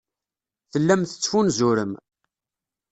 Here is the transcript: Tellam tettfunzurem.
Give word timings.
Tellam 0.71 1.01
tettfunzurem. 1.03 1.93